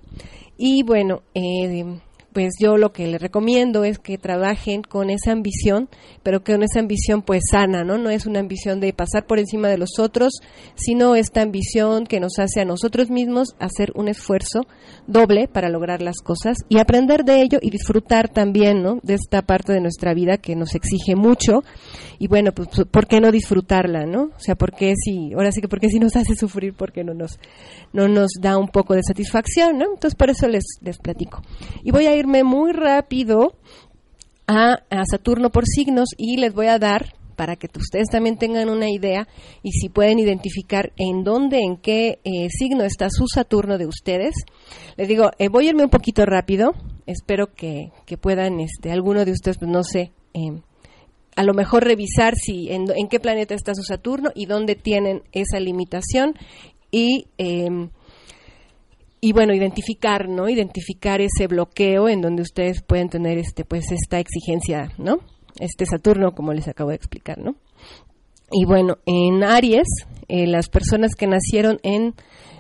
Y 0.57 0.83
bueno, 0.83 1.23
eh, 1.33 1.99
pues 2.33 2.53
yo 2.59 2.77
lo 2.77 2.91
que 2.91 3.07
les 3.07 3.21
recomiendo 3.21 3.83
es 3.83 3.99
que 3.99 4.17
trabajen 4.17 4.81
con 4.81 5.09
esa 5.09 5.31
ambición, 5.31 5.89
pero 6.23 6.43
con 6.43 6.63
esa 6.63 6.79
ambición 6.79 7.21
pues 7.21 7.43
sana, 7.49 7.83
¿no? 7.83 7.97
No 7.97 8.09
es 8.09 8.25
una 8.25 8.39
ambición 8.39 8.79
de 8.79 8.93
pasar 8.93 9.25
por 9.25 9.39
encima 9.39 9.67
de 9.69 9.77
los 9.77 9.99
otros, 9.99 10.33
sino 10.75 11.15
esta 11.15 11.41
ambición 11.41 12.05
que 12.05 12.19
nos 12.19 12.39
hace 12.39 12.61
a 12.61 12.65
nosotros 12.65 13.09
mismos 13.09 13.55
hacer 13.59 13.91
un 13.95 14.07
esfuerzo 14.07 14.61
doble 15.07 15.47
para 15.47 15.69
lograr 15.69 16.01
las 16.01 16.17
cosas 16.21 16.57
y 16.69 16.79
aprender 16.79 17.23
de 17.23 17.41
ello 17.41 17.59
y 17.61 17.69
disfrutar 17.69 18.29
también, 18.29 18.81
¿no? 18.81 18.99
De 19.03 19.13
esta 19.13 19.41
parte 19.41 19.73
de 19.73 19.81
nuestra 19.81 20.13
vida 20.13 20.37
que 20.37 20.55
nos 20.55 20.75
exige 20.75 21.15
mucho 21.15 21.63
y 22.19 22.27
bueno, 22.27 22.51
pues 22.53 22.69
¿por 22.89 23.07
qué 23.07 23.19
no 23.19 23.31
disfrutarla, 23.31 24.05
¿no? 24.05 24.31
O 24.35 24.39
sea, 24.39 24.55
¿por 24.55 24.73
qué 24.73 24.93
si, 24.95 25.33
ahora 25.33 25.51
sí 25.51 25.61
que 25.61 25.67
porque 25.67 25.89
si 25.89 25.99
nos 25.99 26.15
hace 26.15 26.35
sufrir, 26.35 26.73
porque 26.73 27.03
no 27.03 27.13
nos, 27.13 27.39
no 27.91 28.07
nos 28.07 28.31
da 28.39 28.57
un 28.57 28.69
poco 28.69 28.93
de 28.93 29.03
satisfacción, 29.03 29.77
¿no? 29.77 29.85
Entonces 29.93 30.15
por 30.15 30.29
eso 30.29 30.47
les, 30.47 30.63
les 30.81 30.97
platico. 30.97 31.41
Y 31.83 31.91
voy 31.91 32.07
a 32.07 32.15
ir 32.15 32.22
muy 32.25 32.71
rápido 32.71 33.55
a, 34.47 34.77
Saturno 35.09 35.49
por 35.49 35.65
signos 35.65 36.09
y 36.17 36.37
les 36.37 36.53
voy 36.53 36.67
a 36.67 36.79
dar 36.79 37.13
para 37.35 37.55
que 37.55 37.67
ustedes 37.75 38.09
también 38.09 38.37
tengan 38.37 38.69
una 38.69 38.89
idea 38.89 39.27
y 39.63 39.71
si 39.71 39.89
pueden 39.89 40.19
identificar 40.19 40.93
en 40.97 41.23
dónde, 41.23 41.59
en 41.59 41.77
qué 41.77 42.19
eh, 42.23 42.47
signo 42.49 42.83
está 42.83 43.09
su 43.09 43.25
Saturno 43.27 43.77
de 43.77 43.87
ustedes. 43.87 44.35
Les 44.97 45.07
digo, 45.07 45.31
eh, 45.39 45.49
voy 45.49 45.65
a 45.65 45.69
irme 45.69 45.83
un 45.83 45.89
poquito 45.89 46.25
rápido, 46.25 46.73
espero 47.07 47.53
que, 47.53 47.91
puedan, 48.21 48.59
este, 48.59 48.91
alguno 48.91 49.25
de 49.25 49.31
ustedes, 49.31 49.57
pues 49.57 49.71
no 49.71 49.83
sé, 49.83 50.11
em, 50.33 50.61
a 51.35 51.43
lo 51.43 51.53
mejor 51.55 51.83
revisar 51.83 52.35
si 52.35 52.71
en, 52.71 52.85
en, 52.95 53.07
qué 53.07 53.19
planeta 53.19 53.55
está 53.55 53.73
su 53.73 53.83
Saturno 53.83 54.29
y 54.35 54.45
dónde 54.45 54.75
tienen 54.75 55.23
esa 55.31 55.59
limitación 55.59 56.35
y 56.91 57.25
em, 57.39 57.89
y 59.25 59.31
bueno, 59.31 59.53
identificar, 59.53 60.27
¿no? 60.27 60.49
Identificar 60.49 61.21
ese 61.21 61.47
bloqueo 61.47 62.09
en 62.09 62.19
donde 62.19 62.41
ustedes 62.41 62.81
pueden 62.81 63.07
tener 63.07 63.37
este 63.37 63.63
pues 63.63 63.89
esta 63.89 64.19
exigencia, 64.19 64.91
¿no? 64.97 65.19
Este 65.61 65.85
Saturno, 65.85 66.35
como 66.35 66.51
les 66.51 66.67
acabo 66.67 66.89
de 66.89 66.97
explicar, 66.97 67.37
¿no? 67.37 67.55
Y 68.51 68.65
bueno, 68.65 68.97
en 69.05 69.45
Aries, 69.45 69.87
eh, 70.27 70.45
las 70.45 70.67
personas 70.67 71.15
que 71.15 71.27
nacieron 71.27 71.79
en 71.83 72.15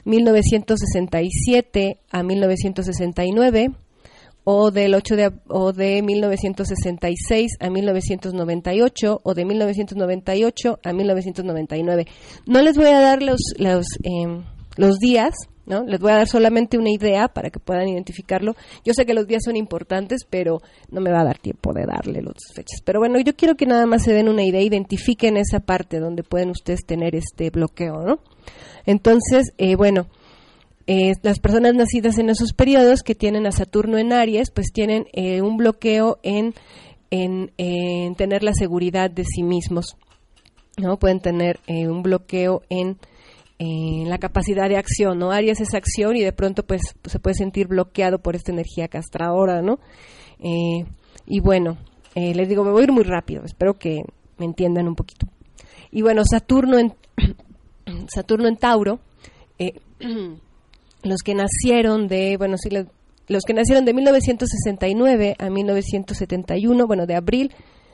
1967 0.05 1.99
a 2.09 2.23
1969 2.23 3.71
o 4.45 4.71
del 4.71 4.95
8 4.95 5.15
de 5.17 5.33
o 5.49 5.73
de 5.73 6.01
1966 6.01 7.57
a 7.59 7.69
1998 7.69 9.19
o 9.21 9.33
de 9.33 9.43
1998 9.43 10.79
a 10.81 10.93
1999. 10.93 12.07
No 12.45 12.61
les 12.61 12.77
voy 12.77 12.87
a 12.87 13.01
dar 13.01 13.21
los 13.21 13.41
los 13.57 13.85
em, 14.05 14.45
los 14.77 14.99
días 14.99 15.33
¿no? 15.65 15.83
Les 15.83 15.99
voy 15.99 16.11
a 16.11 16.17
dar 16.17 16.27
solamente 16.27 16.77
una 16.77 16.91
idea 16.91 17.27
para 17.27 17.49
que 17.49 17.59
puedan 17.59 17.87
identificarlo. 17.87 18.55
Yo 18.83 18.93
sé 18.93 19.05
que 19.05 19.13
los 19.13 19.27
días 19.27 19.43
son 19.45 19.55
importantes, 19.55 20.25
pero 20.29 20.61
no 20.91 21.01
me 21.01 21.11
va 21.11 21.21
a 21.21 21.25
dar 21.25 21.37
tiempo 21.37 21.73
de 21.73 21.85
darle 21.85 22.21
las 22.21 22.53
fechas. 22.53 22.81
Pero 22.83 22.99
bueno, 22.99 23.19
yo 23.19 23.35
quiero 23.35 23.55
que 23.55 23.65
nada 23.65 23.85
más 23.85 24.03
se 24.03 24.13
den 24.13 24.29
una 24.29 24.43
idea, 24.43 24.61
identifiquen 24.61 25.37
esa 25.37 25.59
parte 25.59 25.99
donde 25.99 26.23
pueden 26.23 26.49
ustedes 26.49 26.85
tener 26.85 27.15
este 27.15 27.49
bloqueo, 27.49 28.03
¿no? 28.03 28.19
Entonces, 28.85 29.53
eh, 29.57 29.75
bueno, 29.75 30.07
eh, 30.87 31.13
las 31.21 31.39
personas 31.39 31.73
nacidas 31.75 32.17
en 32.17 32.29
esos 32.29 32.53
periodos 32.53 33.01
que 33.01 33.15
tienen 33.15 33.45
a 33.47 33.51
Saturno 33.53 33.97
en 33.97 34.11
Aries, 34.11 34.51
pues 34.51 34.73
tienen 34.73 35.05
eh, 35.13 35.41
un 35.41 35.55
bloqueo 35.55 36.19
en, 36.23 36.53
en, 37.09 37.51
en, 37.57 38.15
tener 38.15 38.43
la 38.43 38.53
seguridad 38.53 39.09
de 39.09 39.23
sí 39.23 39.43
mismos, 39.43 39.95
¿no? 40.75 40.97
Pueden 40.97 41.21
tener 41.21 41.61
un 41.67 42.03
bloqueo 42.03 42.63
en 42.69 42.97
en 43.59 44.09
la 44.09 44.17
capacidad 44.17 44.67
de 44.67 44.77
acción, 44.77 45.19
¿no? 45.19 45.31
Aries 45.31 45.61
es 45.61 45.73
acción 45.73 46.15
y 46.15 46.23
de 46.23 46.33
pronto 46.33 46.63
pues 46.63 46.81
se 47.05 47.19
puede 47.19 47.35
sentir 47.35 47.67
bloqueado 47.67 48.19
por 48.19 48.35
esta 48.35 48.51
energía 48.51 48.87
castradora, 48.87 49.61
¿no? 49.61 49.79
Eh, 50.39 50.85
y 51.25 51.39
bueno, 51.39 51.77
eh, 52.15 52.33
les 52.33 52.49
digo, 52.49 52.63
me 52.63 52.71
voy 52.71 52.81
a 52.81 52.83
ir 52.85 52.91
muy 52.91 53.03
rápido, 53.03 53.43
espero 53.43 53.75
que 53.75 54.01
me 54.37 54.45
entiendan 54.45 54.87
un 54.87 54.95
poquito. 54.95 55.27
Y 55.91 56.01
bueno, 56.01 56.23
Saturno 56.25 56.77
en, 56.79 56.93
Saturno 58.07 58.47
en 58.47 58.57
Tauro, 58.57 58.99
eh, 59.59 59.73
los 61.03 61.21
que 61.23 61.35
nacieron 61.35 62.07
de, 62.07 62.37
bueno, 62.37 62.57
sí, 62.57 62.69
los 63.27 63.43
que 63.43 63.53
nacieron 63.53 63.85
de 63.85 63.93
1969 63.93 65.35
a 65.37 65.49
1971, 65.49 66.87
bueno, 66.87 67.05
de 67.05 67.15
abril 67.15 67.51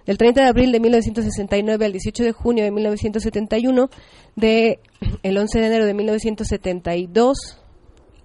del 0.10 0.18
30 0.18 0.42
de 0.42 0.48
abril 0.48 0.72
de 0.72 0.80
1969 0.80 1.86
al 1.86 1.92
18 1.92 2.24
de 2.24 2.32
junio 2.32 2.63
de 2.63 2.72
1971, 2.72 3.92
de 4.36 4.80
el 5.22 5.38
11 5.38 5.60
de 5.60 5.68
enero 5.68 5.86
de 5.86 5.94
1972 5.94 7.62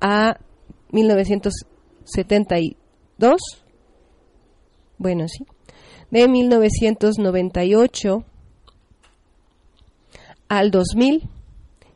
a 0.01 0.39
1972, 0.93 3.43
bueno, 4.97 5.29
sí, 5.29 5.45
de 6.11 6.27
1998 6.27 8.25
al 10.49 10.71
2000 10.71 11.29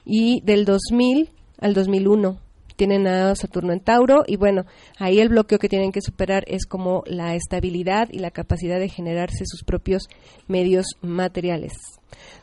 y 0.05 0.43
del 0.43 0.67
2000 0.67 1.31
al 1.63 1.73
2001 1.73 2.48
tienen 2.79 3.07
a 3.09 3.35
Saturno 3.35 3.73
en 3.73 3.81
Tauro 3.81 4.23
y 4.27 4.37
bueno, 4.37 4.65
ahí 4.99 5.19
el 5.19 5.29
bloqueo 5.31 5.59
que 5.59 5.69
tienen 5.69 5.91
que 5.91 6.01
superar 6.01 6.45
es 6.47 6.65
como 6.65 7.03
la 7.07 7.35
estabilidad 7.35 8.09
y 8.11 8.21
la 8.21 8.31
capacidad 8.31 8.79
de 8.79 8.89
generarse 8.89 9.45
sus 9.47 9.65
propios 9.65 10.05
medios 10.47 10.87
materiales. 11.03 11.73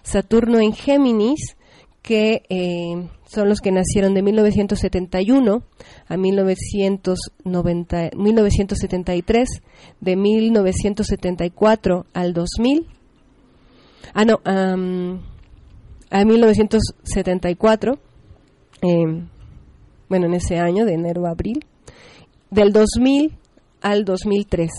Saturno 0.04 0.60
en 0.60 0.74
Géminis, 0.74 1.56
que 2.02 2.44
eh, 2.50 3.08
son 3.26 3.48
los 3.48 3.62
que 3.62 3.72
nacieron 3.72 4.14
de 4.14 4.22
1971 4.22 5.64
a 6.08 6.18
1990, 6.18 8.10
1973, 8.16 9.50
de 10.02 10.16
1974 10.18 12.06
al 12.14 12.34
2000. 12.34 12.88
Ah, 14.14 14.26
no, 14.26 14.42
a 14.44 14.76
1974. 16.26 18.00
Eh, 18.82 19.24
bueno, 20.10 20.28
en 20.28 20.36
ese 20.36 20.58
año, 20.58 20.86
de 20.86 20.94
enero 20.94 21.26
a 21.26 21.32
abril, 21.32 21.66
del 22.52 22.72
2000 22.72 23.34
al 23.82 24.06
2003. 24.06 24.72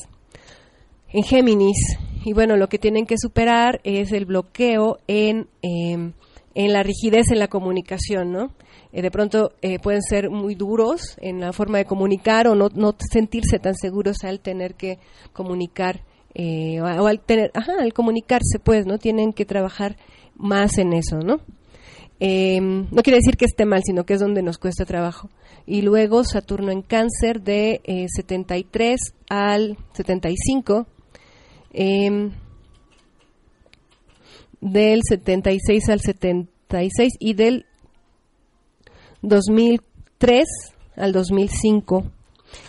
En 1.12 1.22
Géminis, 1.22 1.98
y 2.24 2.32
bueno, 2.32 2.56
lo 2.56 2.68
que 2.68 2.78
tienen 2.78 3.06
que 3.06 3.16
superar 3.18 3.80
es 3.84 4.12
el 4.12 4.26
bloqueo 4.26 4.98
en, 5.06 5.48
em, 5.62 6.12
en 6.54 6.72
la 6.72 6.82
rigidez 6.82 7.30
en 7.30 7.38
la 7.38 7.48
comunicación, 7.48 8.32
¿no? 8.32 8.50
Eh, 8.92 9.02
de 9.02 9.10
pronto 9.10 9.52
eh, 9.62 9.78
pueden 9.78 10.02
ser 10.02 10.30
muy 10.30 10.54
duros 10.54 11.16
en 11.20 11.38
la 11.38 11.52
forma 11.52 11.78
de 11.78 11.84
comunicar 11.84 12.48
o 12.48 12.54
no, 12.54 12.68
no 12.74 12.94
sentirse 12.98 13.58
tan 13.58 13.74
seguros 13.74 14.24
al 14.24 14.40
tener 14.40 14.74
que 14.74 14.98
comunicar 15.32 16.00
eh, 16.34 16.80
o, 16.80 17.06
al 17.06 17.20
tener, 17.20 17.50
ajá, 17.54 17.72
al 17.78 17.92
comunicarse, 17.92 18.58
pues, 18.58 18.86
¿no? 18.86 18.98
Tienen 18.98 19.32
que 19.32 19.44
trabajar 19.44 19.96
más 20.34 20.78
en 20.78 20.92
eso, 20.92 21.18
¿no? 21.18 21.40
No 22.18 23.02
quiere 23.02 23.18
decir 23.18 23.36
que 23.36 23.44
esté 23.44 23.66
mal, 23.66 23.82
sino 23.84 24.04
que 24.04 24.14
es 24.14 24.20
donde 24.20 24.42
nos 24.42 24.58
cuesta 24.58 24.84
trabajo. 24.84 25.28
Y 25.66 25.82
luego 25.82 26.24
Saturno 26.24 26.70
en 26.70 26.82
cáncer 26.82 27.42
de 27.42 27.80
73 28.14 28.98
al 29.28 29.76
75. 29.92 30.86
Eh, 31.72 32.30
del 34.60 35.00
76 35.06 35.88
al 35.88 36.00
76 36.00 37.12
y 37.18 37.34
del 37.34 37.66
2003 39.22 40.44
al 40.96 41.12
2005. 41.12 42.10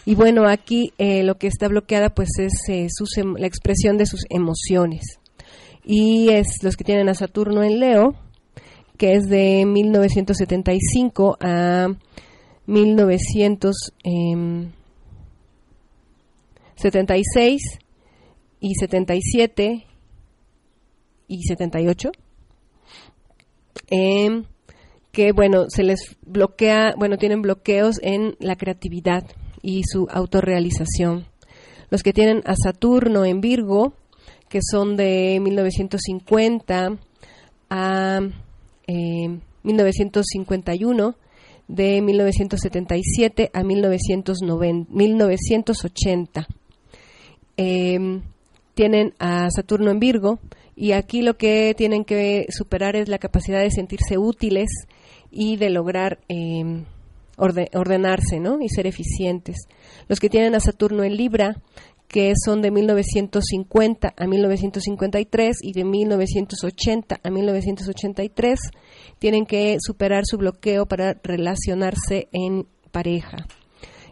Y 0.05 0.15
bueno, 0.15 0.47
aquí 0.47 0.93
eh, 0.97 1.23
lo 1.23 1.37
que 1.37 1.47
está 1.47 1.67
bloqueada 1.67 2.09
pues 2.09 2.29
es 2.39 2.53
eh, 2.69 2.87
em, 3.17 3.35
la 3.37 3.47
expresión 3.47 3.97
de 3.97 4.05
sus 4.05 4.25
emociones. 4.29 5.19
Y 5.83 6.29
es 6.29 6.63
los 6.63 6.75
que 6.75 6.83
tienen 6.83 7.09
a 7.09 7.13
Saturno 7.13 7.63
en 7.63 7.79
Leo, 7.79 8.15
que 8.97 9.13
es 9.13 9.29
de 9.29 9.63
1975 9.65 11.37
a 11.39 11.87
1976 12.65 13.93
em, 14.03 14.71
y 18.59 18.73
77 18.73 19.85
y 21.27 21.43
78, 21.43 22.11
eh, 23.89 24.43
que 25.11 25.31
bueno, 25.31 25.65
se 25.69 25.83
les 25.83 26.17
bloquea, 26.25 26.93
bueno, 26.97 27.17
tienen 27.17 27.41
bloqueos 27.41 27.99
en 28.01 28.35
la 28.39 28.55
creatividad 28.55 29.23
y 29.61 29.83
su 29.83 30.07
autorrealización. 30.09 31.27
Los 31.89 32.03
que 32.03 32.13
tienen 32.13 32.41
a 32.45 32.55
Saturno 32.55 33.25
en 33.25 33.41
Virgo, 33.41 33.93
que 34.49 34.59
son 34.61 34.97
de 34.97 35.39
1950 35.41 36.97
a 37.69 38.19
1951, 38.87 41.09
eh, 41.09 41.13
de 41.67 42.01
1977 42.01 43.51
a 43.53 43.63
1990, 43.63 44.91
1980. 44.91 46.47
Eh, 47.57 48.21
tienen 48.73 49.13
a 49.19 49.49
Saturno 49.49 49.91
en 49.91 49.99
Virgo, 49.99 50.39
y 50.75 50.91
aquí 50.91 51.23
lo 51.23 51.37
que 51.37 51.73
tienen 51.75 52.05
que 52.05 52.45
superar 52.49 52.95
es 52.95 53.09
la 53.09 53.17
capacidad 53.17 53.61
de 53.61 53.71
sentirse 53.71 54.19
útiles 54.19 54.69
y 55.31 55.57
de 55.57 55.71
lograr 55.71 56.19
em, 56.27 56.85
ordenarse 57.37 58.39
¿no? 58.39 58.61
y 58.61 58.69
ser 58.69 58.85
eficientes. 58.85 59.67
Los 60.07 60.19
que 60.19 60.29
tienen 60.29 60.53
a 60.53 60.59
Saturno 60.59 61.03
en 61.03 61.17
Libra, 61.17 61.55
que 62.07 62.33
son 62.43 62.61
de 62.61 62.71
1950 62.71 64.13
a 64.15 64.27
1953 64.27 65.57
y 65.61 65.73
de 65.73 65.83
1980 65.83 67.19
a 67.21 67.29
1983, 67.29 68.59
tienen 69.19 69.45
que 69.45 69.77
superar 69.79 70.23
su 70.25 70.37
bloqueo 70.37 70.85
para 70.85 71.15
relacionarse 71.23 72.29
en 72.31 72.67
pareja 72.91 73.45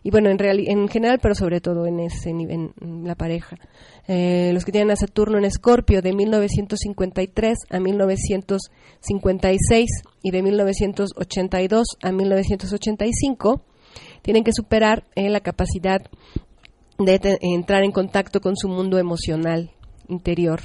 y 0.05 0.11
bueno, 0.11 0.29
en, 0.29 0.37
en 0.39 0.87
general, 0.87 1.17
pero 1.19 1.33
sobre 1.33 1.59
todo 1.61 1.87
en 1.87 1.99
ese 1.99 2.29
en 2.29 2.71
la 3.05 3.15
pareja. 3.15 3.57
Eh, 4.07 4.51
los 4.53 4.63
que 4.63 4.71
tienen 4.71 4.91
a 4.91 4.95
Saturno 4.95 5.39
en 5.39 5.45
Escorpio 5.45 6.03
de 6.03 6.13
1953 6.13 7.57
a 7.71 7.79
1956 7.79 9.89
y 10.21 10.29
de 10.29 10.43
1982 10.43 11.87
a 12.03 12.11
1985 12.11 13.63
tienen 14.21 14.43
que 14.43 14.53
superar 14.53 15.07
eh, 15.15 15.31
la 15.31 15.39
capacidad 15.39 16.03
de 16.97 17.37
entrar 17.41 17.83
en 17.83 17.91
contacto 17.91 18.41
con 18.41 18.55
su 18.55 18.67
mundo 18.67 18.97
emocional 18.97 19.69
interior. 20.07 20.61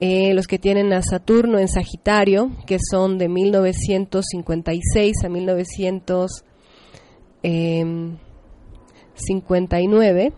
Eh, 0.00 0.34
los 0.34 0.46
que 0.46 0.58
tienen 0.58 0.92
a 0.94 1.02
Saturno 1.02 1.58
en 1.58 1.68
Sagitario, 1.68 2.50
que 2.66 2.78
son 2.90 3.18
de 3.18 3.28
1956 3.28 5.24
a 5.24 5.28
1900 5.28 6.44
59 9.14 10.24
em, 10.24 10.32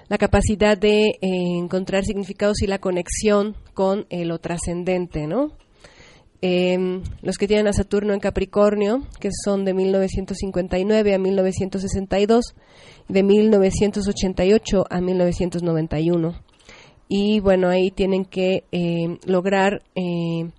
la 0.09 0.17
capacidad 0.17 0.77
de 0.77 1.05
eh, 1.05 1.17
encontrar 1.21 2.03
significados 2.03 2.61
y 2.61 2.67
la 2.67 2.79
conexión 2.79 3.55
con 3.73 4.05
eh, 4.09 4.25
lo 4.25 4.39
trascendente, 4.39 5.27
¿no? 5.27 5.53
Em, 6.41 7.03
los 7.21 7.37
que 7.37 7.47
tienen 7.47 7.67
a 7.67 7.73
Saturno 7.73 8.13
en 8.13 8.21
Capricornio, 8.21 9.03
que 9.19 9.29
son 9.43 9.65
de 9.65 9.73
1959 9.73 11.13
a 11.13 11.19
1962, 11.19 12.55
de 13.09 13.23
1988 13.23 14.85
a 14.89 15.01
1991. 15.01 16.35
Y 17.09 17.41
bueno, 17.41 17.67
ahí 17.67 17.91
tienen 17.91 18.23
que 18.23 18.63
eh, 18.71 19.17
lograr, 19.25 19.81
eh, 19.95 20.49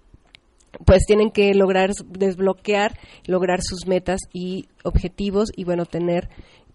pues 0.84 1.06
tienen 1.06 1.30
que 1.30 1.54
lograr 1.54 1.92
desbloquear, 2.08 2.98
lograr 3.24 3.60
sus 3.62 3.86
metas 3.86 4.20
y 4.34 4.66
objetivos 4.84 5.50
y 5.56 5.64
bueno, 5.64 5.86
tener 5.86 6.28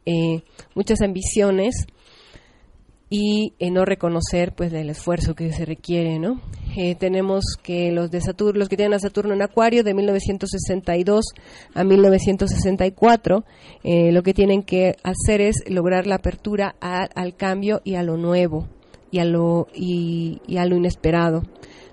eh, 0.06 0.42
muchas 0.74 1.02
ambiciones 1.02 1.86
y 3.10 3.54
no 3.72 3.86
reconocer 3.86 4.54
pues 4.56 4.74
el 4.74 4.90
esfuerzo 4.90 5.36
que 5.36 5.54
se 5.54 5.66
requiere, 5.66 6.20
¿no? 6.20 6.42
Eh, 6.78 6.96
tenemos 6.96 7.56
que 7.64 7.90
los 7.92 8.12
de 8.12 8.20
Saturno, 8.20 8.60
los 8.60 8.68
que 8.68 8.76
tienen 8.76 8.96
a 8.96 9.00
Saturno 9.00 9.34
en 9.34 9.42
Acuario 9.42 9.82
de 9.84 9.94
1962 9.94 11.24
a 11.74 11.86
1964, 11.86 13.46
eh, 13.84 14.12
lo 14.12 14.24
que 14.24 14.34
tienen 14.34 14.62
que 14.62 14.98
hacer 15.04 15.40
es 15.40 15.64
lograr 15.68 16.06
la 16.06 16.16
apertura 16.16 16.76
al 16.82 17.34
cambio 17.36 17.80
y 17.86 17.96
a 17.96 18.04
lo 18.04 18.18
nuevo 18.18 18.68
y 19.10 19.20
a 19.20 19.26
lo 19.26 19.68
y, 19.74 20.42
a 20.58 20.66
lo 20.66 20.76
inesperado. 20.76 21.44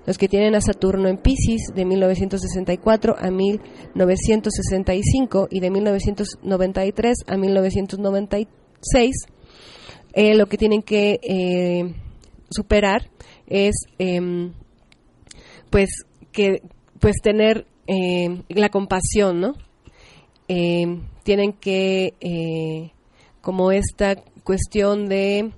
Los 0.05 0.17
que 0.17 0.27
tienen 0.27 0.53
a 0.55 0.59
Saturno 0.59 1.07
en 1.07 1.15
Pisces 1.17 1.71
de 1.73 1.85
1964 1.85 3.15
a 3.17 3.31
1965 3.31 5.47
y 5.49 5.61
de 5.61 5.71
1993 5.71 7.19
a 7.25 7.37
1996 7.37 9.27
eh, 10.13 10.35
lo 10.35 10.45
que 10.47 10.57
tienen 10.57 10.83
que 10.83 11.19
eh, 11.23 11.93
superar 12.49 13.09
es 13.47 13.73
em, 13.97 14.53
pues 15.69 15.89
que 16.31 16.61
pues 16.99 17.15
tener 17.21 17.65
em, 17.87 18.43
la 18.49 18.69
compasión 18.69 19.41
no 19.41 19.53
em, 20.47 21.01
tienen 21.23 21.53
que 21.53 22.13
eh, 22.21 22.91
como 23.41 23.71
esta 23.71 24.15
cuestión 24.43 25.09
de 25.09 25.51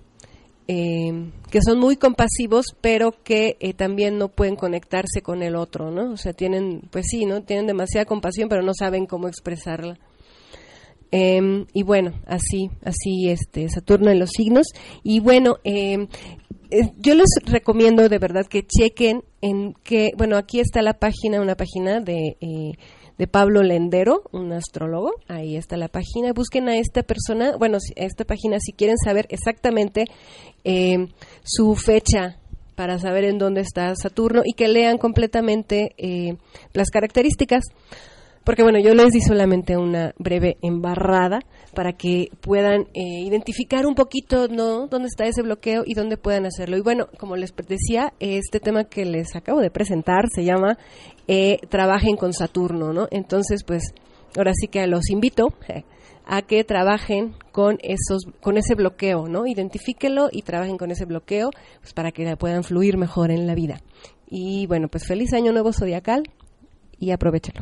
que 0.68 1.60
son 1.63 1.80
muy 1.80 1.96
compasivos 1.96 2.65
pero 2.82 3.12
que 3.24 3.56
también 3.78 4.18
no 4.18 4.30
pueden 4.30 4.56
conectarse 4.56 5.22
con 5.22 5.44
el 5.44 5.56
otro 5.56 5.91
no 5.91 6.13
o 6.13 6.18
sea 6.18 6.34
tienen 6.34 6.82
pues 6.89 7.06
sí 7.08 7.26
no 7.26 7.44
tienen 7.44 7.68
demasiada 7.68 8.06
compasión 8.06 8.50
pero 8.50 8.63
no 8.63 8.74
saben 8.74 9.06
cómo 9.06 9.28
expresarla 9.28 10.00
Em, 11.17 11.65
y 11.71 11.84
bueno, 11.84 12.12
así, 12.25 12.69
así 12.84 13.30
este 13.30 13.69
Saturno 13.69 14.12
en 14.12 14.19
los 14.19 14.32
signos. 14.32 14.67
Y 15.01 15.21
bueno, 15.21 15.60
em, 15.63 16.08
eh, 16.71 16.91
yo 16.97 17.15
les 17.15 17.30
recomiendo 17.45 18.10
de 18.10 18.19
verdad 18.19 18.45
que 18.45 18.67
chequen 18.67 19.23
en 19.39 19.75
que, 19.86 20.12
bueno, 20.17 20.36
aquí 20.36 20.60
está 20.60 20.82
la 20.82 20.99
página, 20.99 21.39
una 21.39 21.56
página 21.56 22.01
de, 22.01 22.36
eh, 22.41 22.73
de 23.17 23.28
Pablo 23.28 23.63
Lendero, 23.63 24.23
un 24.34 24.51
astrólogo. 24.51 25.13
Ahí 25.30 25.56
está 25.56 25.78
la 25.78 25.88
página. 25.88 26.34
Busquen 26.34 26.67
a 26.67 26.75
esta 26.75 27.01
persona, 27.01 27.56
bueno, 27.56 27.78
a 27.78 28.04
esta 28.04 28.25
página 28.25 28.58
si 28.60 28.73
quieren 28.73 28.97
saber 28.97 29.25
exactamente 29.30 30.08
em, 30.65 31.08
su 31.43 31.75
fecha 31.75 32.39
para 32.75 32.99
saber 32.99 33.23
en 33.23 33.38
dónde 33.38 33.62
está 33.62 33.95
Saturno 33.95 34.41
y 34.43 34.51
que 34.51 34.67
lean 34.67 34.97
completamente 34.97 35.95
eh, 35.97 36.36
las 36.73 36.89
características 36.89 37.63
porque 38.45 38.62
bueno, 38.62 38.79
yo 38.79 38.93
les 38.93 39.12
di 39.12 39.21
solamente 39.21 39.75
una 39.75 40.13
breve 40.19 40.58
embarrada 40.62 41.39
para 41.73 41.93
que 41.93 42.29
puedan 42.41 42.81
eh, 42.93 43.21
identificar 43.25 43.88
un 43.88 43.95
poquito, 43.95 44.47
¿no?, 44.47 44.88
dónde 44.88 45.08
está 45.08 45.25
ese 45.25 45.41
bloqueo 45.41 45.84
y 45.86 45.95
dónde 45.95 46.15
puedan 46.17 46.45
hacerlo. 46.45 46.77
Y 46.77 46.81
bueno, 46.81 47.08
como 47.17 47.36
les 47.36 47.53
decía, 47.67 48.13
este 48.19 48.60
tema 48.60 48.84
que 48.84 49.03
les 49.03 49.36
acabo 49.36 49.62
de 49.62 49.71
presentar 49.71 50.29
se 50.34 50.45
llama 50.45 50.77
eh, 51.27 51.58
Trabajen 51.69 52.17
con 52.17 52.34
Saturno, 52.34 52.93
¿no? 52.93 53.08
Entonces, 53.10 53.63
pues, 53.65 53.95
ahora 54.38 54.51
sí 54.53 54.67
que 54.67 54.86
los 54.86 55.10
invito 55.10 55.47
a 56.25 56.41
que 56.43 56.63
trabajen 56.63 57.34
con 57.51 57.77
esos 57.81 58.25
con 58.41 58.58
ese 58.58 58.75
bloqueo, 58.75 59.27
¿no? 59.27 59.47
Identifíquelo 59.47 60.29
y 60.31 60.43
trabajen 60.43 60.77
con 60.77 60.91
ese 60.91 61.05
bloqueo 61.05 61.49
pues 61.81 61.93
para 61.93 62.12
que 62.12 62.36
puedan 62.38 62.63
fluir 62.63 62.97
mejor 62.97 63.31
en 63.31 63.47
la 63.47 63.55
vida. 63.55 63.81
Y 64.27 64.65
bueno, 64.67 64.88
pues 64.88 65.05
feliz 65.08 65.34
año 65.34 65.51
nuevo 65.51 65.71
zodiacal 65.71 66.23
y 66.99 67.12
aprovechalo. 67.12 67.62